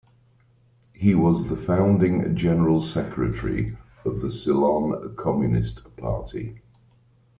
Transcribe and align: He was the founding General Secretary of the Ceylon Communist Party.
He 0.93 1.13
was 1.13 1.47
the 1.47 1.55
founding 1.55 2.35
General 2.35 2.81
Secretary 2.81 3.77
of 4.03 4.19
the 4.19 4.31
Ceylon 4.31 5.13
Communist 5.15 5.95
Party. 5.95 6.61